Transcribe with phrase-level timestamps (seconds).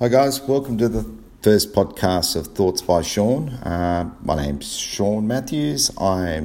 [0.00, 0.40] Hi, guys.
[0.40, 1.08] Welcome to the
[1.40, 3.50] first podcast of Thoughts by Sean.
[3.50, 5.88] Uh, my name's Sean Matthews.
[5.96, 6.42] I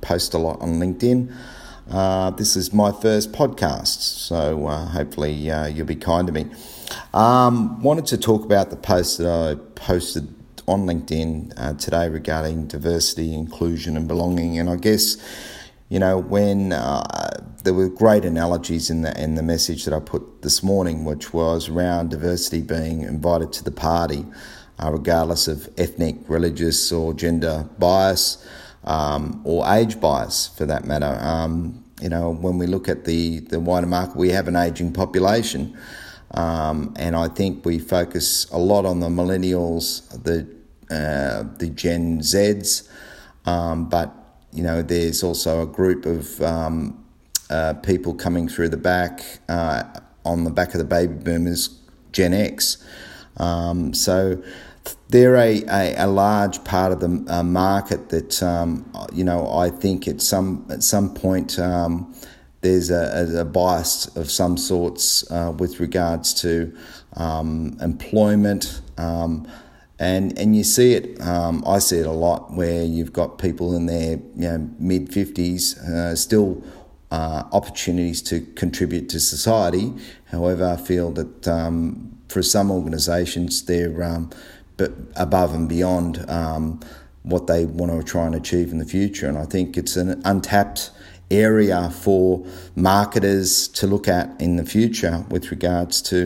[0.00, 1.34] post a lot on LinkedIn.
[1.90, 6.46] Uh, this is my first podcast, so uh, hopefully uh, you'll be kind to me.
[7.12, 10.32] Um, wanted to talk about the post that I posted
[10.68, 14.60] on LinkedIn uh, today regarding diversity, inclusion, and belonging.
[14.60, 15.16] And I guess
[15.92, 17.31] you know, when uh,
[17.62, 21.32] there were great analogies in the in the message that I put this morning, which
[21.32, 24.26] was around diversity being invited to the party,
[24.78, 28.44] uh, regardless of ethnic, religious, or gender bias,
[28.84, 31.18] um, or age bias, for that matter.
[31.20, 34.92] Um, you know, when we look at the the wider market, we have an aging
[34.92, 35.76] population,
[36.32, 40.48] um, and I think we focus a lot on the millennials, the
[40.94, 42.88] uh, the Gen Zs,
[43.46, 44.12] um, but
[44.52, 47.01] you know, there's also a group of um,
[47.52, 49.84] uh, people coming through the back uh,
[50.24, 51.78] on the back of the baby boomers,
[52.10, 52.82] Gen X.
[53.36, 54.42] Um, so
[55.08, 59.70] they're a, a, a, large part of the uh, market that um, you know I
[59.70, 62.14] think at some at some point um,
[62.62, 66.74] there's a, a, bias of some sorts uh, with regards to
[67.16, 68.80] um, employment.
[68.96, 69.46] Um,
[69.98, 71.20] and and you see it.
[71.20, 75.12] Um, I see it a lot where you've got people in their you know, mid
[75.12, 76.62] fifties uh, still
[77.12, 79.92] uh, opportunities to contribute to society.
[80.30, 84.30] However, I feel that um, for some organisations they're um,
[84.78, 86.80] but above and beyond um,
[87.22, 89.28] what they want to try and achieve in the future.
[89.28, 90.90] And I think it's an untapped
[91.30, 92.44] area for
[92.76, 96.16] marketers to look at in the future with regards to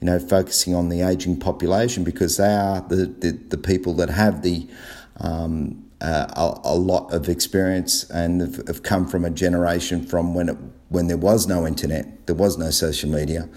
[0.00, 4.08] you know focusing on the aging population because they are the, the, the people that
[4.08, 4.66] have the
[5.16, 6.26] um, uh,
[6.64, 10.56] a, a, lot of experience and have, have, come from a generation from when it
[10.88, 13.48] when there was no internet, there was no social media,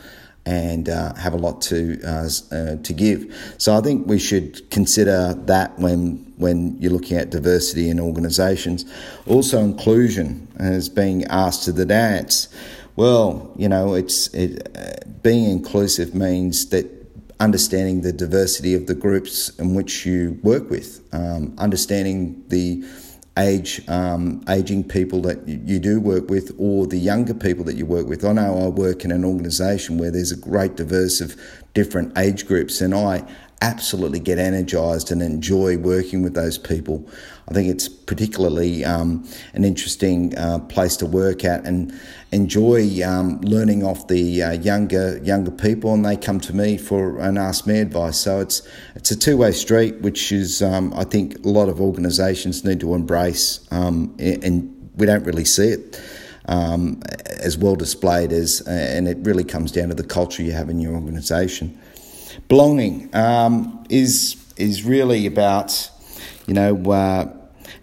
[0.45, 3.33] and uh, have a lot to uh, uh, to give.
[3.57, 8.85] So I think we should consider that when when you're looking at diversity in organisations.
[9.25, 12.49] Also, inclusion as being asked to the dance.
[12.95, 17.02] Well, you know, it's it, uh, being inclusive means that
[17.43, 22.83] understanding the diversity of the groups in which you work with, um, understanding the
[23.37, 27.85] age um, aging people that you do work with or the younger people that you
[27.85, 28.23] work with.
[28.23, 31.35] I know I work in an organisation where there's a great diverse of
[31.73, 33.27] different age groups, and I
[33.63, 37.07] absolutely get energized and enjoy working with those people.
[37.47, 41.97] I think it's particularly um, an interesting uh, place to work at and
[42.31, 47.19] enjoy um, learning off the uh, younger younger people, and they come to me for
[47.19, 48.17] and ask me advice.
[48.17, 51.79] So it's it's a two way street, which is um, I think a lot of
[51.79, 56.01] organisations need to embrace, um, and we don't really see it.
[56.45, 57.01] Um,
[57.39, 60.77] as well displayed as, and it really comes down to the culture you have in
[60.77, 61.79] your organisation.
[62.47, 65.89] Belonging um, is is really about
[66.47, 67.31] you know uh,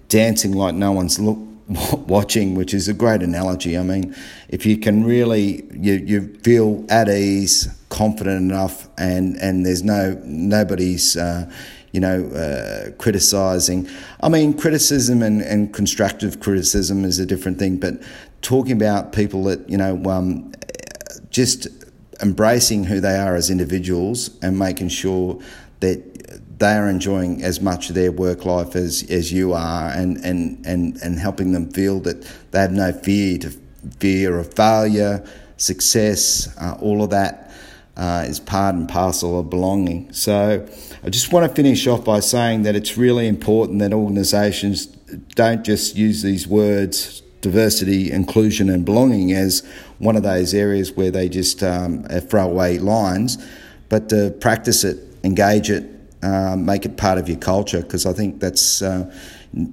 [0.08, 1.38] dancing like no one's look,
[2.08, 3.78] watching, which is a great analogy.
[3.78, 4.14] I mean,
[4.48, 10.20] if you can really you, you feel at ease, confident enough, and and there's no
[10.24, 11.16] nobody's.
[11.16, 11.50] Uh,
[11.92, 13.88] you know, uh, criticizing.
[14.22, 17.94] I mean, criticism and, and constructive criticism is a different thing, but
[18.42, 20.52] talking about people that, you know, um,
[21.30, 21.66] just
[22.22, 25.40] embracing who they are as individuals and making sure
[25.80, 30.18] that they are enjoying as much of their work life as, as you are and,
[30.18, 33.50] and, and, and helping them feel that they have no fear to
[33.98, 35.26] fear of failure,
[35.56, 37.50] success, uh, all of that
[37.96, 40.12] uh, is part and parcel of belonging.
[40.12, 40.66] So
[41.02, 45.64] I just want to finish off by saying that it's really important that organisations don't
[45.64, 49.66] just use these words diversity, inclusion, and belonging as
[49.98, 53.38] one of those areas where they just um, throw away lines,
[53.88, 55.84] but to practice it, engage it,
[56.22, 59.10] um, make it part of your culture, because I think that's uh,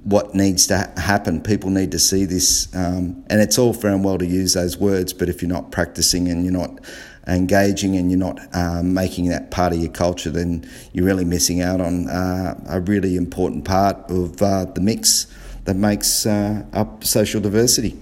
[0.04, 1.42] what needs to ha- happen.
[1.42, 4.78] People need to see this, um, and it's all fair and well to use those
[4.78, 6.80] words, but if you're not practicing and you're not
[7.26, 11.60] engaging and you're not um, making that part of your culture, then you're really missing
[11.60, 15.26] out on uh, a really important part of uh, the mix
[15.68, 17.94] that makes uh, up social diversity.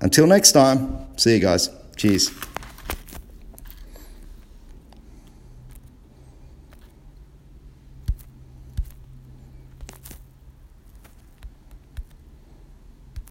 [0.00, 1.68] Until next time, see you guys.
[1.96, 2.30] Cheers.